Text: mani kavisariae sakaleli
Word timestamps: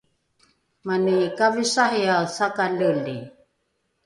mani 0.87 1.17
kavisariae 1.37 2.17
sakaleli 2.35 3.17